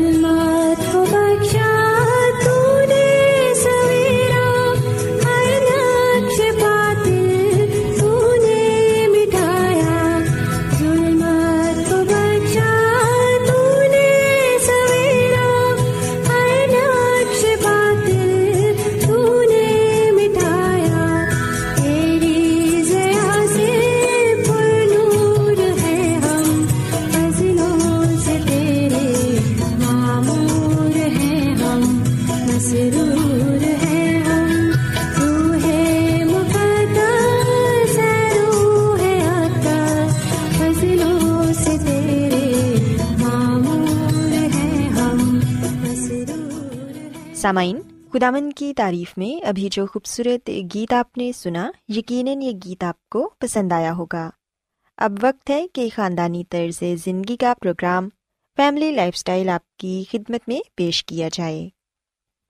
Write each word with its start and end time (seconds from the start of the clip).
گل 0.00 0.21
خدامن 48.14 48.52
کی 48.52 48.74
تعریف 48.74 49.18
میں 49.18 49.44
ابھی 49.46 49.68
جو 49.72 49.86
خوبصورت 49.86 50.50
گیت 50.74 50.92
آپ 50.92 51.18
نے 51.18 51.32
سنا 51.32 51.70
یقیناً 51.88 52.42
یہ 52.42 52.52
گیت 52.64 52.84
آپ 52.84 53.08
کو 53.08 53.30
پسند 53.38 53.72
آیا 53.72 53.92
ہوگا 53.92 54.30
اب 54.98 55.12
وقت 55.22 55.50
ہے 55.50 55.66
کہ 55.68 55.88
خاندانی 55.96 56.44
طرز 56.50 56.82
زندگی 57.04 57.36
کا 57.36 57.52
پروگرام 57.60 58.08
فیملی 58.58 58.90
لائف 58.90 59.14
اسٹائل 59.14 59.48
آپ 59.48 59.76
کی 59.76 60.04
خدمت 60.10 60.48
میں 60.48 60.60
پیش 60.74 61.04
کیا 61.04 61.28
جائے 61.32 61.68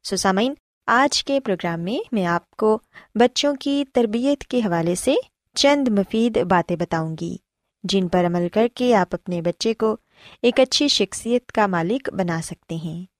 سو 0.04 0.16
سامعین 0.16 0.54
آج 0.86 1.24
کے 1.24 1.40
پروگرام 1.40 1.80
میں 1.80 1.98
میں 2.12 2.26
آپ 2.26 2.50
کو 2.50 2.78
بچوں 3.14 3.54
کی 3.54 3.84
تربیت 3.92 4.44
کے 4.44 4.58
حوالے 4.58 4.94
سے 4.94 5.14
چند 5.54 5.88
مفید 5.88 6.38
باتیں 6.44 6.76
بتاؤں 6.76 7.16
گی 7.20 7.36
جن 7.84 8.08
پر 8.08 8.26
عمل 8.26 8.48
کر 8.48 8.66
کے 8.74 8.94
آپ 8.94 9.14
اپنے 9.14 9.42
بچے 9.42 9.74
کو 9.74 9.96
ایک 10.42 10.60
اچھی 10.60 10.88
شخصیت 10.88 11.52
کا 11.52 11.66
مالک 11.66 12.10
بنا 12.12 12.40
سکتے 12.42 12.74
ہیں 12.74 13.11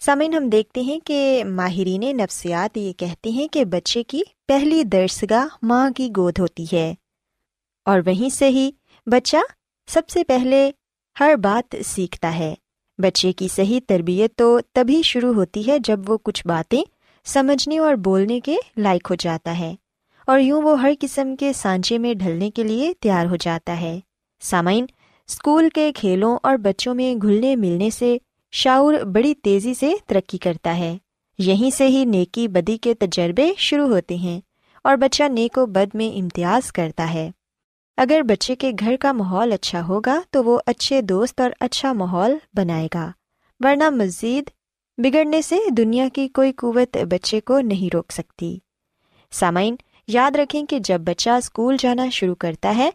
سامعین، 0.00 0.34
ہم 0.34 0.48
دیکھتے 0.48 0.80
ہیں 0.80 1.00
کہ 1.06 1.44
ماہرین 1.46 2.00
نفسیات 2.00 2.76
یہ 2.76 2.92
کہتے 2.92 3.30
ہیں 3.30 3.48
کہ 3.48 3.64
بچے 3.64 4.02
کی 4.02 4.20
پہلی 4.48 4.84
درسگاہ 4.84 5.46
ماں 5.62 5.90
کی 5.90 6.08
گود 6.16 6.38
ہوتی 6.38 6.64
ہے۔ 6.72 6.94
اور 7.84 8.00
وہیں 8.06 8.28
سے 8.28 8.48
ہی 8.48 8.70
بچہ 9.06 9.36
سب 9.86 10.08
سے 10.08 10.24
پہلے 10.24 10.70
ہر 11.20 11.34
بات 11.42 11.76
سیکھتا 11.84 12.38
ہے۔ 12.38 12.54
بچے 12.98 13.32
کی 13.32 13.48
صحیح 13.48 13.80
تربیت 13.88 14.36
تو 14.36 14.58
تبھی 14.72 15.02
شروع 15.02 15.34
ہوتی 15.34 15.70
ہے 15.70 15.78
جب 15.78 16.10
وہ 16.10 16.18
کچھ 16.22 16.46
باتیں 16.46 16.82
سمجھنے 17.24 17.78
اور 17.78 17.94
بولنے 17.94 18.40
کے 18.40 18.56
لائق 18.76 19.10
ہو 19.10 19.14
جاتا 19.14 19.58
ہے۔ 19.58 19.74
اور 20.26 20.40
یوں 20.40 20.62
وہ 20.62 20.80
ہر 20.80 20.92
قسم 21.00 21.36
کے 21.36 21.52
سانچے 21.52 21.98
میں 21.98 22.14
ڈھلنے 22.14 22.50
کے 22.50 22.62
لیے 22.64 22.92
تیار 23.00 23.26
ہو 23.26 23.36
جاتا 23.36 23.80
ہے۔ 23.80 24.00
سامعین، 24.40 24.86
اسکول 25.28 25.68
کے 25.74 25.92
کھیلوں 25.92 26.38
اور 26.42 26.56
بچوں 26.56 26.94
میں 26.94 27.14
گھلنے 27.14 27.56
ملنے 27.56 27.90
سے 27.90 28.18
شعور 28.52 28.94
بڑی 28.94 29.34
تیزی 29.34 29.74
سے 29.74 29.92
ترقی 30.06 30.38
کرتا 30.38 30.76
ہے۔ 30.76 30.98
یہیں 31.38 31.70
سے 31.70 31.88
ہی 31.88 32.04
نیکی 32.04 32.48
بدی 32.48 32.76
کے 32.76 32.94
تجربے 32.94 33.52
شروع 33.56 33.88
ہوتے 33.88 34.16
ہیں 34.16 34.40
اور 34.84 34.96
بچہ 34.96 35.22
نیک 35.22 35.58
و 35.58 35.66
بد 35.66 35.94
میں 35.94 36.18
امتیاز 36.18 36.72
کرتا 36.72 37.14
ہے۔ 37.14 37.30
اگر 37.96 38.20
بچے 38.22 38.56
کے 38.56 38.72
گھر 38.78 38.96
کا 39.00 39.12
ماحول 39.12 39.52
اچھا 39.52 39.86
ہوگا 39.86 40.20
تو 40.30 40.44
وہ 40.44 40.58
اچھے 40.66 41.02
دوست 41.02 41.40
اور 41.40 41.50
اچھا 41.60 41.92
ماحول 41.92 42.36
بنائے 42.54 42.88
گا۔ 42.94 43.10
ورنہ 43.60 43.90
مزید، 43.90 44.50
بگڑنے 44.98 45.42
سے 45.42 45.56
دنیا 45.70 46.08
کی 46.12 46.28
کوئی 46.28 46.52
قوت 46.52 46.96
بچے 47.10 47.40
کو 47.40 47.60
نہیں 47.60 47.94
روک 47.94 48.12
سکتی۔ 48.12 48.58
سامعین، 49.30 49.76
یاد 50.06 50.30
رکھیں 50.36 50.66
کہ 50.66 50.78
جب 50.78 51.00
بچہ 51.00 51.30
اسکول 51.30 51.76
جانا 51.78 52.08
شروع 52.08 52.34
کرتا 52.34 52.74
ہے 52.76 52.90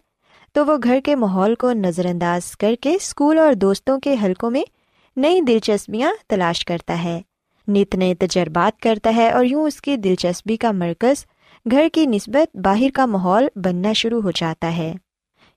تو 0.51 0.65
وہ 0.65 0.77
گھر 0.83 1.00
کے 1.03 1.15
ماحول 1.15 1.55
کو 1.55 1.71
نظر 1.71 2.05
انداز 2.05 2.57
کر 2.57 2.73
کے 2.81 2.95
اسکول 2.95 3.39
اور 3.39 3.53
دوستوں 3.53 4.00
کے 4.00 4.15
حلقوں 4.23 4.51
میں 4.51 4.63
نئی 5.15 5.42
دلچسپیاں 5.42 6.12
تلاش 6.27 6.65
کرتا 6.65 7.04
ہے۔ 7.04 7.21
نت 7.68 7.95
نئے 7.95 8.15
تجربات 8.15 8.81
کرتا 8.81 9.13
ہے 9.15 9.31
اور 9.31 9.45
یوں 9.45 9.63
اس 9.63 9.81
کی 9.81 9.98
دلچسپی 9.98 10.57
کا 10.57 10.71
مرکز 10.71 11.25
گھر 11.71 11.88
کی 11.94 12.06
نسبت 12.06 12.57
باہر 12.57 12.88
کا 12.94 13.06
ماحول 13.06 13.48
بننا 13.56 13.94
شروع 13.94 14.21
ہو 14.21 14.31
جاتا 14.31 14.77
ہے۔ 14.77 14.94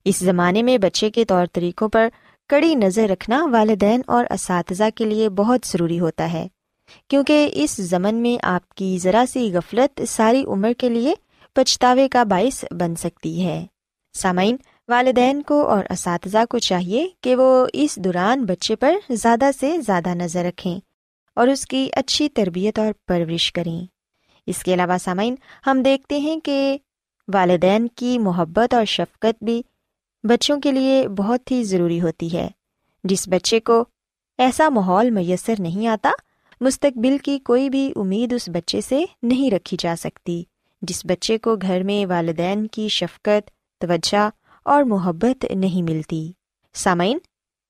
اس 0.05 0.17
زمانے 0.17 0.63
میں 0.63 0.79
بچے 0.79 1.11
کے 1.11 1.25
طور 1.25 1.47
طریقوں 1.53 1.89
پر 1.89 2.09
کڑی 2.49 2.75
نظر 2.75 3.09
رکھنا 3.09 3.47
والدین 3.53 4.01
اور 4.07 4.25
اساتذہ 4.31 4.85
کے 4.95 5.05
لیے 5.05 5.29
بہت 5.29 5.61
ضروری 5.65 6.01
ہوتا 6.01 6.33
ہے۔ 6.33 6.49
کیونکہ 7.09 7.51
اس 7.53 7.77
زمن 7.77 8.15
میں 8.15 8.39
آپ 8.43 8.75
کی 8.75 8.99
ذرا 9.03 9.25
سی 9.33 9.53
غفلت 9.53 10.01
ساری 10.09 10.45
عمر 10.45 10.73
کے 10.79 10.89
لیے 10.89 11.15
پچھتاوے 11.53 12.09
کا 12.09 12.23
باعث 12.25 12.65
بن 12.71 12.97
سکتی 12.97 13.47
ہے۔ 13.47 13.67
سامعین 14.15 14.57
والدین 14.89 15.43
کو 15.43 15.69
اور 15.69 15.85
اساتذہ 15.91 16.39
کو 16.51 16.59
چاہیے 16.59 17.09
کہ 17.21 17.37
وہ 17.37 17.67
اس 17.73 17.97
دوران 17.97 18.45
بچے 18.45 18.77
پر 18.77 18.95
زیادہ 19.11 19.51
سے 19.61 19.79
زیادہ 19.87 20.09
نظر 20.09 20.45
رکھیں 20.45 20.81
اور 21.35 21.49
اس 21.49 21.67
کی 21.67 21.89
اچھی 21.93 22.29
تربیت 22.29 22.79
اور 22.79 22.93
پرورش 23.07 23.53
کریں۔ 23.53 23.87
اس 24.47 24.63
کے 24.63 24.75
علاوہ 24.75 24.99
سامعین، 24.99 25.35
ہم 25.67 25.83
دیکھتے 25.83 26.19
ہیں 26.19 26.41
کہ 26.41 26.79
والدین 27.35 27.89
کی 27.89 28.19
محبت 28.19 28.75
اور 28.75 28.85
شفقت 28.85 29.45
بھی 29.45 29.63
بچوں 30.25 30.61
کے 30.61 30.73
لیے 30.73 31.09
بہت 31.09 31.51
ہی 31.51 31.65
ضروری 31.65 32.01
ہوتی 32.01 32.33
ہے۔ 32.33 32.49
جس 33.05 33.29
بچے 33.29 33.61
کو 33.61 33.85
ایسا 34.39 34.69
ماحول 34.69 35.11
میسر 35.11 35.55
نہیں 35.59 35.87
آتا، 35.87 36.11
مستقبل 36.61 37.19
کی 37.19 37.39
کوئی 37.39 37.71
بھی 37.71 37.93
امید 37.97 38.33
اس 38.33 38.49
بچے 38.49 38.81
سے 38.81 39.05
نہیں 39.23 39.51
رکھی 39.51 39.77
جا 39.81 39.95
سکتی۔ 39.99 40.45
جس 40.83 41.07
بچے 41.07 41.39
کو 41.39 41.57
گھر 41.57 41.83
میں 41.83 42.07
والدین 42.07 42.67
کی 42.67 42.89
شفقت، 42.89 43.51
توجہ 43.81 44.31
اور 44.67 44.83
محبت 44.83 45.45
نہیں 45.51 45.83
ملتی۔ 45.83 46.33
سامعین، 46.75 47.19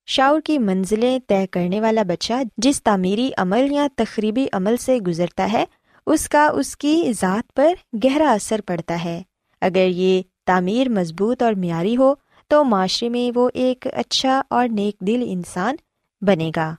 شعور 0.07 0.41
کی 0.41 0.59
منزلیں 0.59 1.19
طے 1.27 1.47
کرنے 1.47 1.81
والا 1.81 2.03
بچہ 2.03 2.33
جس 2.57 2.83
تعمیری 2.83 3.31
عمل 3.37 3.73
یا 3.73 3.87
تقریبی 3.97 4.47
عمل 4.53 4.77
سے 4.77 4.99
گزرتا 4.99 5.53
ہے، 5.53 5.65
اس 6.07 6.29
کا 6.29 6.47
اس 6.47 6.77
کی 6.77 7.13
ذات 7.21 7.55
پر 7.55 7.75
گہرا 8.05 8.33
اثر 8.33 8.61
پڑتا 8.61 9.05
ہے۔ 9.05 9.23
اگر 9.61 9.89
یہ 9.89 10.23
تعمیر 10.47 10.89
مضبوط 10.89 11.43
اور 11.43 11.53
معیاری 11.53 11.97
ہو، 11.97 12.15
تو 12.49 12.65
معاشرے 12.65 13.09
میں 13.09 13.39
وہ 13.39 13.51
ایک 13.55 13.87
اچھا 13.93 14.43
اور 14.51 14.69
نیک 14.69 15.01
دل 15.01 15.25
انسان 15.27 15.77
بنے 16.21 16.51
گا۔ 16.57 16.75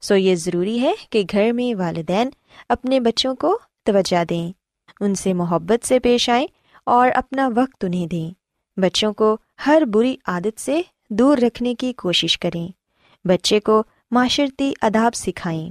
سو 0.00 0.16
یہ 0.16 0.34
ضروری 0.34 0.80
ہے 0.80 0.92
کہ 1.10 1.22
گھر 1.32 1.52
میں 1.52 1.74
والدین 1.74 2.28
اپنے 2.68 3.00
بچوں 3.00 3.34
کو 3.34 3.58
توجہ 3.82 4.24
دیں، 4.24 4.52
ان 5.00 5.14
سے 5.14 5.32
محبت 5.32 5.86
سے 5.86 6.00
پیش 6.00 6.30
آئیں 6.30 6.46
اور 6.86 7.08
اپنا 7.14 7.50
وقت 7.56 7.84
انہیں 7.84 8.06
دیں۔ 8.06 8.39
بچوں 8.80 9.12
کو 9.12 9.36
ہر 9.66 9.82
بری 9.92 10.16
عادت 10.26 10.60
سے 10.60 10.82
دور 11.10 11.38
رکھنے 11.38 11.74
کی 11.74 11.92
کوشش 11.92 12.38
کریں۔ 12.38 12.68
بچے 13.24 13.60
کو 13.60 13.82
معاشرتی 14.10 14.72
اداب 14.82 15.14
سکھائیں۔ 15.14 15.70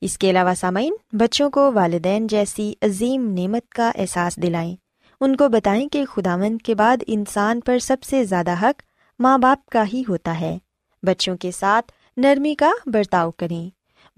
اس 0.00 0.18
کے 0.18 0.30
علاوہ 0.30 0.54
سامعین، 0.54 0.94
بچوں 1.12 1.50
کو 1.50 1.72
والدین 1.72 2.26
جیسی 2.26 2.74
عظیم 2.82 3.34
نعمت 3.38 3.68
کا 3.68 3.92
احساس 3.94 4.36
دلائیں۔ 4.36 4.76
ان 5.20 5.36
کو 5.36 5.48
بتائیں 5.48 5.88
کہ 5.88 6.04
خداوند 6.04 6.62
کے 6.62 6.74
بعد 6.74 6.96
انسان 7.06 7.60
پر 7.60 7.78
سب 7.78 8.02
سے 8.02 8.24
زیادہ 8.24 8.62
حق 8.62 8.82
ماں 9.18 9.38
باپ 9.38 9.68
کا 9.68 9.84
ہی 9.92 10.02
ہوتا 10.08 10.40
ہے۔ 10.40 10.58
بچوں 11.02 11.36
کے 11.36 11.50
ساتھ 11.50 11.92
نرمی 12.16 12.54
کا 12.54 12.70
برتاؤ 12.86 13.30
کریں۔ 13.30 13.70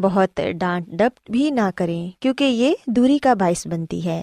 بہت 0.03 0.41
ڈانٹ 0.61 0.87
ڈپ 0.87 1.31
بھی 1.31 1.51
نہ 1.51 1.71
کریں 1.75 2.11
کیونکہ 2.21 2.45
یہ 2.45 2.75
دوری 2.87 3.19
کا 3.19 3.35
باعث 3.35 3.67
بنتی 3.67 4.05
ہے۔ 4.05 4.23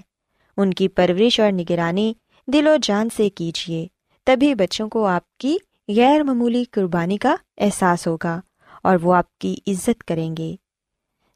ان 0.57 0.73
کی 0.73 0.87
پرورش 0.87 1.39
اور 1.39 1.51
نگرانی 1.51 2.13
دل 2.47 2.67
و 2.67 2.75
جان 2.81 3.07
سے 3.17 3.29
کیجیے 3.29 3.87
تبھی 4.27 4.55
بچوں 4.55 4.89
کو 4.89 5.05
آپ 5.05 5.37
کی 5.37 5.57
غیر 5.87 6.23
معمولی 6.23 6.63
قربانی 6.63 7.17
کا 7.17 7.35
احساس 7.57 8.07
ہوگا 8.07 8.41
اور 8.83 8.97
وہ 9.01 9.15
آپ 9.15 9.39
کی 9.39 9.55
عزت 9.67 10.03
کریں 10.03 10.35
گے۔ 10.37 10.55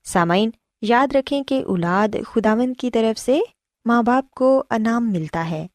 سامعین، 0.03 0.49
یاد 0.81 1.15
رکھیں 1.15 1.43
کہ 1.43 1.63
اولاد 1.67 2.15
خداون 2.27 2.73
کی 2.73 2.91
طرف 2.91 3.19
سے 3.19 3.39
ماں 3.85 4.03
باپ 4.03 4.31
کو 4.31 4.63
انعام 4.69 5.11
ملتا 5.11 5.49
ہے، 5.49 5.67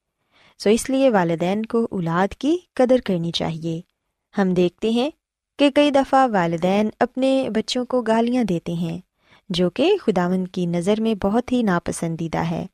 سو 0.58 0.70
اس 0.70 0.90
لیے 0.90 1.10
والدین 1.10 1.66
کو 1.66 1.86
اولاد 1.90 2.34
کی 2.34 2.56
قدر 2.74 3.00
کرنی 3.00 3.32
چاہیے۔ 3.32 3.80
ہم 4.38 4.54
دیکھتے 4.54 4.90
ہیں 4.90 5.10
کہ 5.58 5.70
کئی 5.70 5.90
دفعہ 5.90 6.26
والدین 6.32 6.88
اپنے 7.00 7.48
بچوں 7.54 7.84
کو 7.84 8.02
گالیاں 8.02 8.44
دیتے 8.44 8.72
ہیں، 8.72 8.98
جو 9.48 9.70
کہ 9.70 9.92
خداون 10.00 10.46
کی 10.46 10.66
نظر 10.66 11.00
میں 11.00 11.14
بہت 11.14 11.52
ہی 11.52 11.62
ناپسندیدہ 11.62 12.38
ہے۔ 12.38 12.66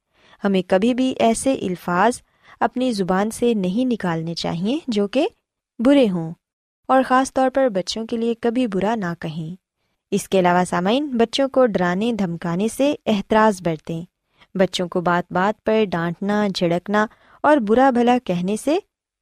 ہمیں 0.44 0.62
کبھی 0.66 0.94
بھی 0.94 1.14
ایسے 1.19 1.54
الفاظ 1.54 2.20
اپنی 2.61 2.93
زبان 2.93 3.31
سے 3.31 3.55
نہیں 3.55 3.85
نکالنے 3.85 4.35
چاہیے 4.35 4.79
جو 4.87 5.09
کہ 5.09 5.29
برے 5.79 6.11
ہوں 6.11 6.33
اور 6.89 7.03
خاص 7.07 7.33
طور 7.33 7.51
پر 7.55 7.69
بچوں 7.69 8.07
کے 8.07 8.17
لیے 8.17 8.35
کبھی 8.35 8.67
برا 8.67 8.95
نہ 8.95 9.15
کہیں۔ 9.21 9.57
اس 10.11 10.29
کے 10.29 10.39
علاوہ 10.39 10.65
سامعین، 10.65 11.07
بچوں 11.07 11.49
کو 11.49 11.67
ڈرانے، 11.67 12.12
دھمکانے 12.12 12.69
سے 12.69 12.95
احتراز 13.07 13.62
برتیں۔ 13.62 14.03
بچوں 14.55 14.89
کو 14.89 15.01
بات 15.01 15.33
بات 15.33 15.65
پر 15.65 15.85
ڈانٹنا، 15.85 16.49
جھڑکنا 16.55 17.07
اور 17.43 17.57
برا 17.57 17.91
بھلا 17.91 18.19
کہنے 18.25 18.57
سے 18.57 18.79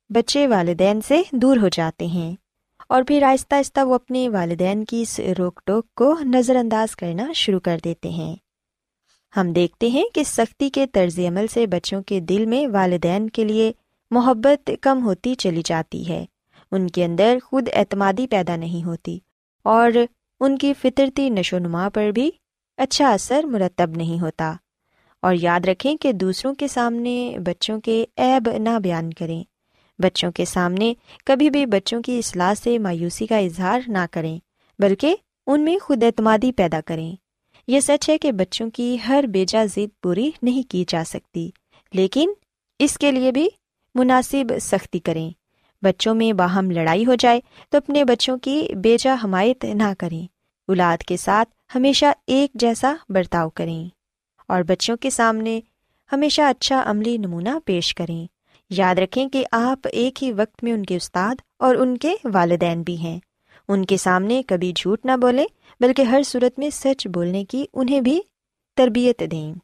بچے 0.09 0.47
والدین 0.47 1.01
سے 1.01 1.23
دور 1.33 1.57
ہو 1.57 1.69
جاتے 1.69 2.07
ہیں۔ 2.07 2.37
اور 2.89 3.03
پھر 3.03 3.23
آہستہ 3.23 3.55
آہستہ 3.55 3.81
وہ 3.81 3.95
اپنے 3.95 4.29
والدین 4.29 4.85
کی 4.85 5.03
اس 5.03 5.21
روک 5.39 5.61
ٹوک 5.65 5.95
کو 5.95 6.17
نظر 6.21 6.57
انداز 6.57 6.97
کرنا 6.97 7.33
شروع 7.33 7.61
کر 7.61 7.79
دیتے 7.85 8.09
ہیں۔ 8.09 8.37
ہم 9.37 9.53
دیکھتے 9.53 9.89
ہیں 9.89 10.05
کہ 10.15 10.23
سختی 10.25 10.71
کے 10.71 10.87
طرز 10.87 11.19
عمل 11.19 11.47
سے 11.47 11.67
بچوں 11.67 12.03
کے 12.03 12.21
دل 12.21 12.47
میں 12.47 12.67
والدین 12.67 13.31
کے 13.31 13.45
لیے 13.45 13.73
محبت 14.11 14.71
کم 14.81 15.07
ہوتی 15.07 15.35
چلی 15.35 15.63
جاتی 15.65 16.09
ہے۔ 16.09 16.25
ان 16.71 16.87
کے 16.87 17.05
اندر 17.05 17.39
خود 17.45 17.69
اعتمادی 17.73 18.27
پیدا 18.27 18.57
نہیں 18.57 18.85
ہوتی 18.85 19.19
اور 19.63 19.91
ان 20.41 20.59
کی 20.59 20.75
فطرتی 20.75 21.31
نشو 21.31 21.57
و 21.57 21.59
نما 21.59 21.89
پر 21.89 22.11
بھی 22.11 22.31
اچھا 22.77 23.13
اثر 23.13 23.45
مرتب 23.45 23.91
نہیں 23.91 24.21
ہوتا۔ 24.21 24.55
اور 25.23 25.35
یاد 25.35 25.61
رکھیں 25.65 25.97
کہ 25.97 26.13
دوسروں 26.13 26.55
کے 26.55 26.69
سامنے 26.69 27.37
بچوں 27.45 27.81
کے 27.81 28.05
عیب 28.17 28.51
نہ 28.59 28.79
بیان 28.83 29.13
کریں۔ 29.13 29.45
بچوں 29.99 30.33
کے 30.33 30.45
سامنے 30.45 30.95
کبھی 31.25 31.51
بھی 31.51 31.67
بچوں 31.67 32.03
کی 32.03 32.19
اصلاح 32.19 32.55
سے 32.55 32.79
مایوسی 32.79 33.27
کا 33.27 33.39
اظہار 33.39 33.81
نہ 33.87 34.07
کریں، 34.11 34.39
بلکہ 34.79 35.17
ان 35.47 35.61
میں 35.61 35.77
خود 35.83 36.03
اعتمادی 36.03 36.53
پیدا 36.53 36.81
کریں۔ 36.87 37.17
یہ 37.69 37.81
سچ 37.81 38.11
ہے 38.11 38.19
کہ 38.19 38.33
بچوں 38.33 38.71
کی 38.71 38.97
ہر 39.09 39.25
بیجا 39.29 39.65
ضد 39.65 40.03
پوری 40.03 40.31
نہیں 40.43 40.71
کی 40.71 40.85
جا 40.89 41.03
سکتی، 41.07 41.51
لیکن 41.93 42.31
اس 42.79 42.99
کے 42.99 43.13
لیے 43.13 43.33
بھی 43.33 43.49
مناسب 43.95 44.53
سختی 44.61 44.99
کریں۔ 44.99 45.31
بچوں 45.83 46.15
میں 46.15 46.33
باہم 46.33 46.71
لڑائی 46.71 47.07
ہو 47.07 47.15
جائے 47.15 47.41
تو 47.71 47.79
اپنے 47.79 48.05
بچوں 48.05 48.39
کی 48.39 48.69
بیجا 48.77 49.17
حمایت 49.25 49.65
نہ 49.65 49.93
کریں۔ 49.99 50.27
اولاد 50.69 51.03
کے 51.03 51.17
ساتھ 51.17 51.49
ہمیشہ 51.75 52.07
ایک 52.27 52.51
جیسا 52.55 52.95
برتاؤ 53.09 53.49
کریں۔ 53.49 53.89
اور 54.49 54.63
بچوں 54.63 54.97
کے 54.97 55.11
سامنے 55.11 55.61
ہمیشہ 56.13 56.43
اچھا 56.43 56.83
عملی 56.87 57.17
نمونہ 57.17 57.59
پیش 57.65 57.95
کریں۔ 57.95 58.27
یاد 58.71 58.95
رکھیں 58.95 59.29
کہ 59.29 59.45
آپ 59.53 59.89
ایک 59.93 60.25
ہی 60.25 60.33
وقت 60.33 60.65
میں 60.65 60.73
ان 60.73 60.87
کے 60.87 60.97
استاد 60.97 61.35
اور 61.59 61.77
ان 61.77 61.99
کے 61.99 62.15
والدین 62.25 62.83
بھی 62.83 62.97
ہیں۔ 62.97 63.19
ان 63.69 63.85
کے 63.85 63.97
سامنے 63.97 64.43
کبھی 64.47 64.73
جھوٹ 64.77 65.07
نہ 65.07 65.17
بولیں۔ 65.17 65.45
بلکہ 65.81 66.03
ہر 66.03 66.23
صورت 66.23 66.59
میں 66.59 66.71
سچ 66.71 67.07
بولنے 67.07 67.45
کی 67.45 67.65
انہیں 67.75 68.01
بھی 68.01 68.21
تربیت 68.77 69.23
دیں۔ 69.31 69.55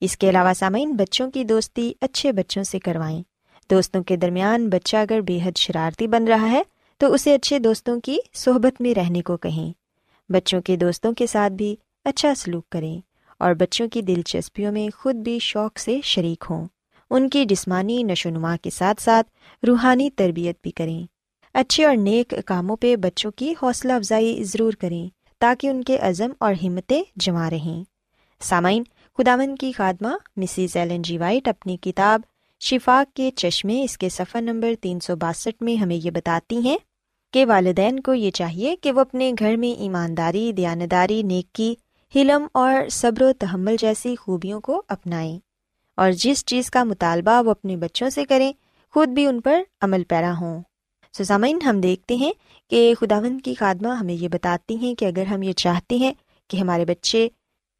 اس 0.00 0.16
کے 0.16 0.30
علاوہ 0.30 0.52
سامعین، 0.52 0.92
بچوں 0.92 1.30
کی 1.30 1.44
دوستی 1.44 1.92
اچھے 2.00 2.32
بچوں 2.32 2.62
سے 2.62 2.78
کروائیں۔ 2.78 3.22
دوستوں 3.70 4.02
کے 4.02 4.16
درمیان 4.16 4.68
بچہ 4.68 4.96
اگر 4.96 5.20
بے 5.20 5.38
حد 5.44 5.56
شرارتی 5.56 6.06
بن 6.06 6.24
رہا 6.24 6.50
ہے، 6.50 6.62
تو 6.98 7.12
اسے 7.12 7.34
اچھے 7.34 7.58
دوستوں 7.58 8.00
کی 8.00 8.18
صحبت 8.34 8.80
میں 8.80 8.94
رہنے 8.94 9.22
کو 9.22 9.36
کہیں۔ 9.36 9.72
بچوں 10.32 10.60
کے 10.60 10.76
دوستوں 10.76 11.12
کے 11.12 11.26
ساتھ 11.26 11.52
بھی 11.52 11.76
اچھا 12.04 12.34
سلوک 12.34 12.68
کریں 12.68 13.00
اور 13.38 13.54
بچوں 13.54 13.88
کی 13.88 14.02
دلچسپیوں 14.02 14.72
میں 14.72 14.88
خود 14.96 15.14
بھی 15.14 15.38
شوق 15.38 15.78
سے 15.78 16.00
شریک 16.04 16.44
ہوں۔ 16.50 16.66
ان 17.10 17.28
کی 17.28 17.44
جسمانی 17.44 18.02
نشو 18.02 18.28
و 18.28 18.32
نما 18.32 18.56
کے 18.62 18.70
ساتھ 18.70 19.02
ساتھ 19.02 19.30
روحانی 19.66 20.10
تربیت 20.10 20.56
بھی 20.62 20.70
کریں۔ 20.70 21.06
اچھے 21.54 21.84
اور 21.84 21.96
نیک 21.96 22.34
کاموں 22.46 22.76
پہ 22.76 22.96
بچوں 22.96 23.30
کی 23.30 23.54
حوصلہ 23.62 23.92
افزائی 23.92 24.44
ضرور 24.44 24.72
کریں۔ 24.72 25.19
تاکہ 25.40 25.66
ان 25.66 25.84
کے 25.84 25.98
عزم 25.98 26.32
اور 26.38 26.54
ہمتیں 26.62 27.02
جمع 27.16 27.50
رہیں۔ 27.50 27.84
سامعین 28.40 28.82
خداون 29.18 29.56
کی 29.56 29.72
خادمہ 29.72 30.08
مسز 30.36 30.76
ایلن 30.76 31.02
جی 31.02 31.18
وائٹ 31.18 31.48
اپنی 31.48 31.76
کتاب 31.76 32.20
شفاق 32.60 33.16
کے 33.16 33.30
چشمے، 33.36 33.82
اس 33.82 33.98
کے 33.98 34.08
صفحہ 34.08 34.40
نمبر 34.40 34.72
تین 34.80 35.00
سو 35.00 35.16
باسٹھ 35.16 35.62
میں 35.62 35.76
ہمیں 35.76 35.96
یہ 35.96 36.10
بتاتی 36.10 36.58
ہیں 36.58 36.78
کہ 37.32 37.46
والدین 37.46 38.00
کو 38.00 38.14
یہ 38.14 38.30
چاہیے 38.30 38.76
کہ 38.76 38.92
وہ 38.92 39.00
اپنے 39.00 39.32
گھر 39.38 39.56
میں 39.56 39.80
ایمانداری، 39.80 40.52
دیانتداری، 40.52 41.22
نیکی، 41.22 41.74
حلم 42.14 42.46
اور 42.54 42.74
صبر 42.90 43.22
و 43.22 43.32
تحمل 43.38 43.76
جیسی 43.80 44.16
خوبیوں 44.16 44.60
کو 44.60 44.82
اپنائیں 44.88 45.38
اور 45.96 46.10
جس 46.10 46.44
چیز 46.44 46.70
کا 46.70 46.84
مطالبہ 46.84 47.42
وہ 47.46 47.50
اپنے 47.50 47.76
بچوں 47.76 48.10
سے 48.10 48.24
کریں، 48.24 48.52
خود 48.92 49.08
بھی 49.08 49.26
ان 49.26 49.40
پر 49.40 49.62
عمل 49.80 50.04
پیرا 50.04 50.32
ہوں۔ 50.40 50.60
سسامین 51.18 51.62
ہم 51.62 51.80
دیکھتے 51.80 52.14
ہیں 52.14 52.32
کہ 52.70 52.94
خداوند 53.00 53.40
کی 53.44 53.54
خادمہ 53.54 53.88
ہمیں 53.88 54.14
یہ 54.14 54.28
بتاتی 54.28 54.76
ہیں 54.76 54.94
کہ 54.94 55.04
اگر 55.04 55.26
ہم 55.26 55.42
یہ 55.42 55.52
چاہتے 55.52 55.96
ہیں 55.96 56.12
کہ 56.48 56.56
ہمارے 56.56 56.84
بچے 56.84 57.28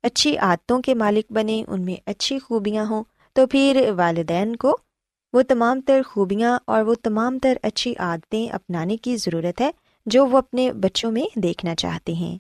اچھی 0.03 0.39
عادتوں 0.39 0.83
کے 0.83 0.95
مالک 0.95 1.33
بنے 1.33 1.65
ان 1.69 1.85
میں 1.85 1.97
اچھی 2.07 2.39
خوبیاں 2.39 2.87
ہوں، 2.87 3.05
تو 3.33 3.47
پھر 3.47 3.91
والدین 3.97 4.57
کو 4.57 4.77
وہ 5.33 5.43
تمام 5.43 5.81
تر 5.81 6.01
خوبیاں 6.07 6.59
اور 6.65 6.83
وہ 6.83 6.95
تمام 7.03 7.39
تر 7.39 7.59
اچھی 7.63 7.95
عادتیں 7.99 8.49
اپنانے 8.49 8.97
کی 8.97 9.17
ضرورت 9.17 9.61
ہے 9.61 9.71
جو 10.07 10.27
وہ 10.27 10.39
اپنے 10.39 10.73
بچوں 10.73 11.13
میں 11.13 11.39
دیکھنا 11.39 11.75
چاہتے 11.75 12.13
ہیں۔ 12.13 12.39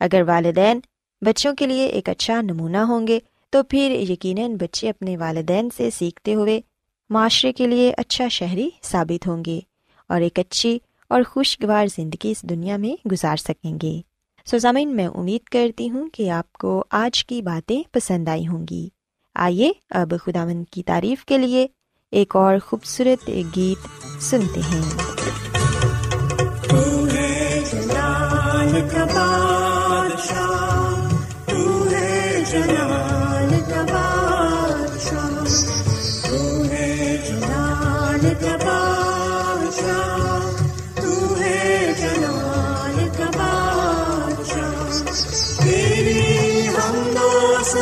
اگر 0.00 0.22
والدین 0.26 0.80
بچوں 1.20 1.54
کے 1.54 1.66
لیے 1.66 1.86
ایک 1.86 2.08
اچھا 2.08 2.40
نمونہ 2.40 2.76
ہوں 2.76 3.06
گے، 3.06 3.18
تو 3.50 3.62
پھر 3.62 3.90
یقیناً 3.90 4.56
بچے 4.56 4.88
اپنے 4.88 5.16
والدین 5.16 5.68
سے 5.76 5.90
سیکھتے 5.90 6.34
ہوئے 6.34 6.60
معاشرے 7.10 7.52
کے 7.52 7.66
لیے 7.66 7.92
اچھا 7.96 8.28
شہری 8.28 8.70
ثابت 8.82 9.26
ہوں 9.26 9.44
گے۔ 9.46 9.60
اور 10.08 10.20
ایک 10.20 10.38
اچھی 10.38 10.78
اور 11.08 11.22
خوشگوار 11.22 11.86
زندگی 11.86 12.30
اس 12.30 12.42
دنیا 12.42 12.76
میں 12.76 13.08
گزار 13.08 13.36
سکیں 13.36 13.78
گے۔ 13.82 14.00
سوزامین 14.44 14.96
میں 14.96 15.06
امید 15.06 15.48
کرتی 15.48 15.90
ہوں 15.90 16.08
کہ 16.12 16.30
آپ 16.30 16.52
کو 16.52 16.84
آج 16.90 17.24
کی 17.24 17.42
باتیں 17.42 17.82
پسند 17.92 18.28
آئی 18.28 18.48
ہوں 18.48 18.66
گی۔ 18.70 18.88
آئیے 19.34 19.72
اب 19.90 20.14
خدا 20.24 20.44
مند 20.44 20.64
کی 20.70 20.82
تعریف 20.82 21.24
کے 21.24 21.38
لیے 21.38 21.66
ایک 22.10 22.36
اور 22.36 22.56
خوبصورت 22.64 23.30
گیت 23.56 24.22
سنتے 24.22 24.60
ہیں۔ 24.60 25.12
جلال 27.72 28.88
کا 28.94 29.04
بادشاہ, 29.04 31.08
تو 31.50 31.90
ہے 31.90 32.44
جلال 32.50 33.11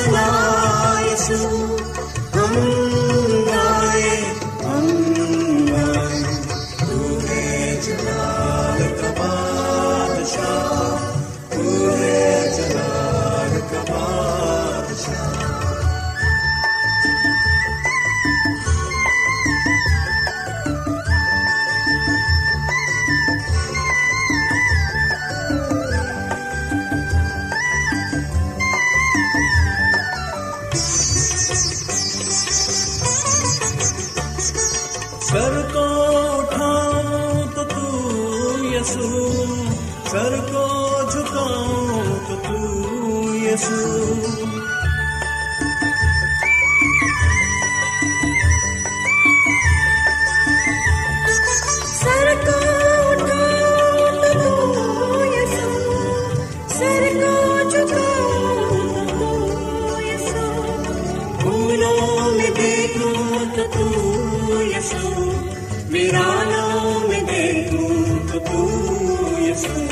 اللہ 0.03 0.40
تو 63.63 63.67
تو 63.69 64.63
یسو 64.63 65.09
ویرانوں 65.91 67.09
میں 67.09 67.21
دیکھوں 67.21 67.89
تو 68.29 68.39
تو 68.39 69.41
یسو 69.41 69.85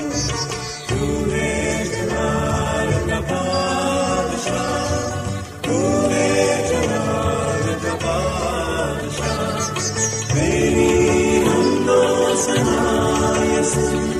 تو 0.89 1.31
ہے 1.33 1.83
جلال 1.85 2.93
کا 3.09 3.19
بادشاہ 3.31 4.63
تو 5.63 5.77
ہے 6.11 6.63
جلال 6.71 7.75
کا 7.83 7.95
بادشاہ 8.05 9.59
میری 10.35 11.43
ہم 11.47 11.85
دو 11.87 12.35
سنا 12.37 13.35
یسو 13.45 14.18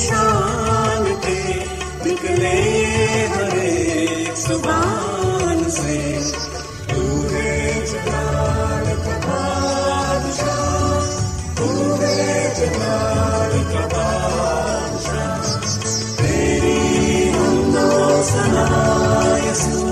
شان 0.00 1.14
کے 1.20 1.64
نکلے 2.06 3.26
ہر 3.36 3.58
ایک 3.58 4.38
زبان 4.38 5.70
سے۔ 5.70 6.18
تو 6.88 7.26
ہے 7.32 7.84
جلال 7.92 8.94
کا 9.04 9.18
بادشاہ 9.26 10.82
جلال 12.58 13.62
کا 13.72 13.86
بادشاہ۔ 13.92 15.58
تیری 16.16 17.30
ہم 17.30 17.72
دو 17.74 18.22
سنا 18.24 18.66
یسوع 19.44 19.91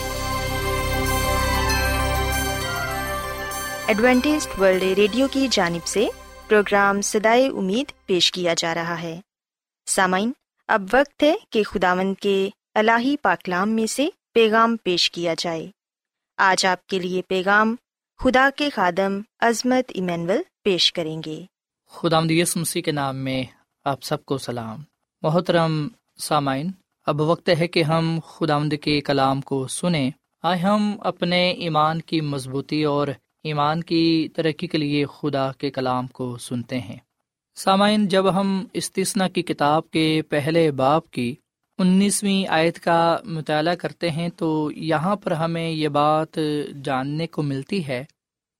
Adventist 3.91 4.59
World 4.59 4.83
Radio 4.83 5.27
کی 5.31 5.47
جانب 5.51 5.87
سے 5.87 6.07
پروگرام 6.47 7.01
سدائے 7.01 7.47
امید 7.47 8.05
پیش 8.05 8.31
کیا 8.31 8.53
جا 8.57 8.75
رہا 8.75 9.01
ہے۔ 9.01 9.21
سامعین، 9.85 10.31
اب 10.67 10.81
وقت 10.93 11.23
ہے 11.23 11.35
کہ 11.49 11.63
خداوند 11.63 12.15
کے 12.21 12.49
الہی 12.75 13.15
پاکلام 13.17 13.69
میں 13.69 13.85
سے 13.85 14.09
پیغام 14.33 14.75
پیش 14.83 15.11
کیا 15.11 15.33
جائے۔ 15.37 15.71
آج 16.37 16.65
آپ 16.65 16.87
کے 16.87 16.99
لیے 16.99 17.21
پیغام 17.21 17.75
خدا 18.19 18.49
کے 18.55 18.69
خادم 18.69 19.19
عظمت 19.39 19.91
ایمینول 19.93 20.41
پیش 20.63 20.93
کریں 20.93 21.21
گے۔ 21.25 21.45
خدا 21.89 22.19
یس 22.29 22.57
مسیح 22.57 22.81
کے 22.81 22.91
نام 22.91 23.15
میں 23.15 23.43
آپ 23.85 24.03
سب 24.03 24.25
کو 24.25 24.37
سلام۔ 24.37 24.79
محترم 25.21 25.87
سامعین، 26.17 26.71
اب 27.05 27.21
وقت 27.21 27.49
ہے 27.59 27.67
کہ 27.67 27.83
ہم 27.83 28.19
خدا 28.27 28.59
کے 28.81 29.01
کلام 29.01 29.41
کو 29.41 29.67
سنیں۔ 29.67 30.11
آئے 30.43 30.59
ہم 30.59 30.95
اپنے 30.99 31.51
ایمان 31.51 32.01
کی 32.01 32.21
مضبوطی 32.21 32.83
اور 32.83 33.07
ایمان 33.43 33.83
کی 33.83 34.27
ترقی 34.35 34.67
کے 34.67 34.77
لیے 34.77 35.05
خدا 35.05 35.51
کے 35.51 35.71
کلام 35.71 36.07
کو 36.07 36.37
سنتے 36.37 36.79
ہیں۔ 36.79 36.97
سامعین، 37.55 38.07
جب 38.07 38.33
ہم 38.39 38.65
استثنا 38.73 39.27
کی 39.27 39.41
کتاب 39.41 39.89
کے 39.91 40.21
پہلے 40.29 40.71
باپ 40.71 41.11
کی 41.11 41.35
انیسویں 41.77 42.47
آیت 42.47 42.79
کا 42.79 43.17
مطالعہ 43.25 43.75
کرتے 43.75 44.11
ہیں 44.11 44.29
تو 44.29 44.71
یہاں 44.75 45.15
پر 45.15 45.31
ہمیں 45.31 45.69
یہ 45.69 45.87
بات 45.87 46.39
جاننے 46.83 47.27
کو 47.27 47.41
ملتی 47.41 47.87
ہے 47.87 48.03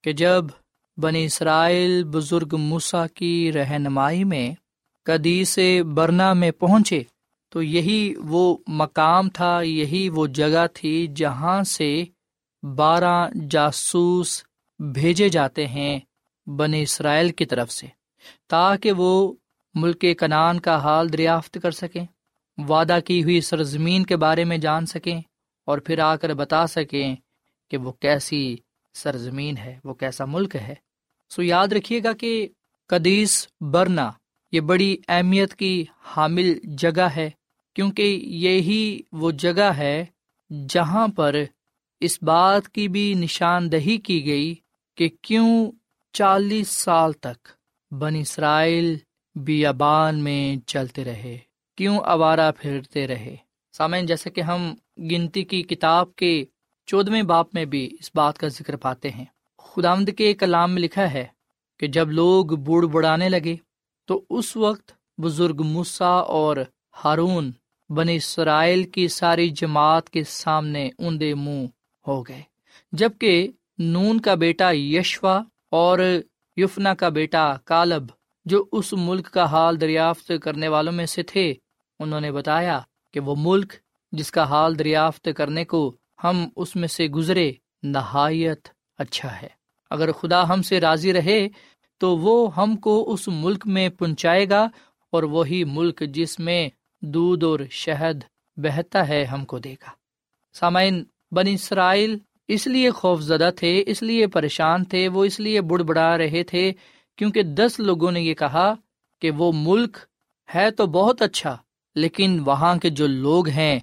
کہ 0.03 0.13
جب 0.13 0.45
بنی 0.97 1.25
اسرائیل 1.25 2.03
بزرگ 2.03 2.57
موسا 2.57 3.07
کی 3.07 3.51
رہنمائی 3.51 4.23
میں 4.23 4.53
کدی 5.05 5.43
سے 5.45 5.83
برنا 5.83 6.33
میں 6.33 6.51
پہنچے 6.51 7.03
تو 7.49 7.61
یہی 7.61 8.13
وہ 8.17 8.57
مقام 8.67 9.29
تھا، 9.29 9.61
یہی 9.61 10.09
وہ 10.09 10.27
جگہ 10.27 10.65
تھی 10.73 11.07
جہاں 11.15 11.63
سے 11.63 12.03
بارہ 12.63 13.29
جاسوس 13.49 14.43
بھیجے 14.81 15.29
جاتے 15.29 15.67
ہیں 15.67 15.99
بنی 16.47 16.81
اسرائیل 16.81 17.29
کی 17.29 17.45
طرف 17.45 17.71
سے، 17.71 17.87
تاکہ 18.47 18.91
وہ 18.91 19.33
ملک 19.75 20.05
کنان 20.19 20.59
کا 20.59 20.75
حال 20.77 21.13
دریافت 21.13 21.57
کر 21.63 21.71
سکیں، 21.71 22.05
وعدہ 22.57 22.97
کی 23.05 23.23
ہوئی 23.23 23.41
سرزمین 23.41 24.05
کے 24.05 24.15
بارے 24.15 24.43
میں 24.43 24.57
جان 24.57 24.85
سکیں 24.85 25.21
اور 25.67 25.77
پھر 25.77 25.99
آ 25.99 26.15
کر 26.15 26.33
بتا 26.33 26.67
سکیں 26.67 27.15
کہ 27.71 27.77
وہ 27.77 27.91
کیسی 27.91 28.57
سرزمین 28.93 29.57
ہے، 29.57 29.79
وہ 29.83 29.93
کیسا 29.93 30.25
ملک 30.25 30.55
ہے۔ 30.55 30.75
سو 31.29 31.41
یاد 31.41 31.67
رکھیے 31.67 32.03
گا 32.03 32.13
کہ 32.13 32.47
قدیس 32.87 33.47
برنا 33.61 34.09
یہ 34.51 34.59
بڑی 34.59 34.97
اہمیت 35.07 35.55
کی 35.55 35.85
حامل 36.03 36.53
جگہ 36.77 37.07
ہے، 37.15 37.29
کیونکہ 37.75 38.19
یہی 38.23 39.01
وہ 39.11 39.31
جگہ 39.31 39.71
ہے 39.77 40.05
جہاں 40.69 41.07
پر 41.07 41.35
اس 41.99 42.23
بات 42.23 42.69
کی 42.69 42.87
بھی 42.87 43.13
نشاندہی 43.13 43.97
کی 43.97 44.25
گئی 44.25 44.53
کہ 45.01 45.09
کیوں 45.21 45.71
چالیس 46.13 46.67
سال 46.67 47.11
تک 47.11 47.47
بن 47.93 48.15
اسرائیل 48.15 48.97
بیابان 49.35 50.23
میں 50.23 50.67
چلتے 50.67 51.03
رہے؟ 51.03 51.37
کیوں 51.77 51.99
آوارہ 52.05 52.51
پھرتے 52.57 53.07
رہے؟ 53.07 53.35
سامعین، 53.73 54.05
جیسے 54.05 54.29
کہ 54.29 54.41
ہم 54.41 54.73
گنتی 54.97 55.43
کی 55.43 55.63
کتاب 55.63 56.15
کے 56.15 56.45
چودویں 56.85 57.23
باپ 57.23 57.47
میں 57.53 57.65
بھی 57.65 57.97
اس 57.99 58.11
بات 58.15 58.37
کا 58.37 58.47
ذکر 58.47 58.75
پاتے 58.75 59.09
ہیں۔ 59.09 59.25
خدامد 59.57 60.09
کے 60.17 60.33
کلام 60.33 60.73
میں 60.73 60.81
لکھا 60.81 61.13
ہے 61.13 61.25
کہ 61.79 61.87
جب 61.87 62.11
لوگ 62.11 62.45
بوڑھ 62.45 62.87
بڑھانے 62.87 63.29
لگے، 63.29 63.55
تو 64.05 64.23
اس 64.29 64.57
وقت 64.57 64.91
بزرگ 65.17 65.61
مسا 65.65 66.09
اور 66.09 66.57
ہارون 67.05 67.51
بن 67.89 68.09
اسرائیل 68.09 68.83
کی 68.83 69.07
ساری 69.07 69.49
جماعت 69.49 70.09
کے 70.09 70.23
سامنے 70.23 70.89
اوندے 70.97 71.33
منہ 71.33 71.65
ہو 72.07 72.21
گئے۔ 72.21 72.41
جبکہ 72.91 73.47
نون 73.83 74.21
کا 74.21 74.35
بیٹا 74.35 74.71
یشوا 74.71 75.43
اور 75.71 75.99
یفنا 76.57 76.93
کا 76.93 77.09
بیٹا 77.09 77.53
کالب، 77.65 78.05
جو 78.45 78.65
اس 78.71 78.93
ملک 78.93 79.31
کا 79.31 79.45
حال 79.45 79.81
دریافت 79.81 80.31
کرنے 80.41 80.67
والوں 80.67 80.91
میں 80.91 81.05
سے 81.05 81.23
تھے، 81.23 81.53
انہوں 81.99 82.21
نے 82.21 82.31
بتایا 82.31 82.79
کہ 83.13 83.19
وہ 83.19 83.35
ملک 83.37 83.73
جس 84.11 84.31
کا 84.31 84.43
حال 84.43 84.79
دریافت 84.79 85.29
کرنے 85.37 85.65
کو 85.65 85.95
ہم 86.23 86.49
اس 86.55 86.75
میں 86.75 86.87
سے 86.87 87.07
گزرے، 87.07 87.51
نہایت 87.83 88.67
اچھا 88.97 89.41
ہے۔ 89.41 89.47
اگر 89.89 90.11
خدا 90.11 90.49
ہم 90.49 90.61
سے 90.61 90.81
راضی 90.81 91.13
رہے، 91.13 91.47
تو 91.97 92.17
وہ 92.17 92.55
ہم 92.55 92.75
کو 92.75 93.13
اس 93.13 93.27
ملک 93.27 93.67
میں 93.67 93.89
پہنچائے 93.89 94.49
گا 94.49 94.67
اور 95.09 95.23
وہی 95.23 95.63
ملک 95.63 96.03
جس 96.09 96.39
میں 96.39 96.69
دودھ 97.01 97.45
اور 97.45 97.59
شہد 97.69 98.23
بہتا 98.57 99.07
ہے، 99.07 99.25
ہم 99.25 99.45
کو 99.45 99.59
دے 99.59 99.73
گا۔ 99.73 99.89
سامعین 100.53 101.03
بن 101.31 101.45
اسرائیل 101.47 102.17
اس 102.53 102.67
لیے 102.67 102.89
خوف 102.91 103.21
زدہ 103.21 103.49
تھے، 103.55 103.71
اس 103.87 104.01
لیے 104.03 104.27
پریشان 104.27 104.83
تھے، 104.85 105.07
وہ 105.07 105.23
اس 105.25 105.39
لیے 105.39 105.61
بڑھ 105.61 105.83
بڑھا 105.83 106.17
رہے 106.17 106.43
تھے، 106.43 106.71
کیونکہ 107.17 107.43
دس 107.43 107.79
لوگوں 107.79 108.11
نے 108.11 108.21
یہ 108.21 108.33
کہا 108.33 108.73
کہ 109.21 109.31
وہ 109.31 109.51
ملک 109.55 109.97
ہے 110.49 110.69
تو 110.71 110.85
بہت 110.87 111.21
اچھا 111.21 111.55
لیکن 111.95 112.39
وہاں 112.45 112.75
کے 112.75 112.89
جو 112.89 113.07
لوگ 113.07 113.47
ہیں، 113.49 113.79